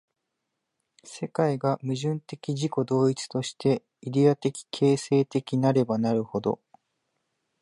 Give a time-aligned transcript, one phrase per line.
[1.03, 6.59] 世界が矛盾的自己同一として、イデヤ的形成的なればなるほど、